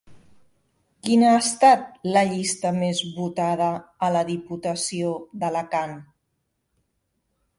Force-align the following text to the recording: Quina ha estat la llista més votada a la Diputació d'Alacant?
Quina 1.07 1.27
ha 1.31 1.35
estat 1.41 1.83
la 2.15 2.23
llista 2.29 2.71
més 2.77 3.01
votada 3.17 3.67
a 4.07 4.11
la 4.17 4.25
Diputació 4.31 5.11
d'Alacant? 5.43 5.97